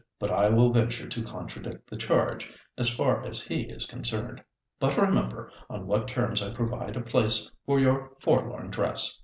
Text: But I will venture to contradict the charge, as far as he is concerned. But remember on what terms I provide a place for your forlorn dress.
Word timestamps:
But 0.17 0.31
I 0.31 0.49
will 0.49 0.73
venture 0.73 1.07
to 1.07 1.21
contradict 1.23 1.87
the 1.87 1.95
charge, 1.95 2.51
as 2.75 2.89
far 2.89 3.23
as 3.23 3.39
he 3.39 3.65
is 3.65 3.85
concerned. 3.85 4.41
But 4.79 4.97
remember 4.97 5.51
on 5.69 5.85
what 5.85 6.07
terms 6.07 6.41
I 6.41 6.51
provide 6.51 6.95
a 6.95 7.01
place 7.01 7.51
for 7.67 7.79
your 7.79 8.13
forlorn 8.17 8.71
dress. 8.71 9.19